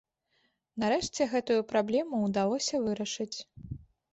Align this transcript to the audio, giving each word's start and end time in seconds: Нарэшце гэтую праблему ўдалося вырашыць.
Нарэшце 0.83 1.27
гэтую 1.35 1.57
праблему 1.73 2.23
ўдалося 2.25 2.83
вырашыць. 2.87 3.35